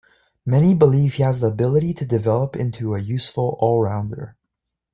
Many 0.47 0.73
believe 0.73 1.13
he 1.13 1.21
has 1.21 1.41
the 1.41 1.49
ability 1.49 1.93
to 1.93 2.05
develop 2.05 2.55
into 2.55 2.95
a 2.95 2.99
useful 2.99 3.55
allrounder. 3.61 4.33